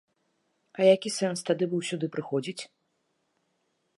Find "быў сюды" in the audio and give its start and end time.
1.75-2.05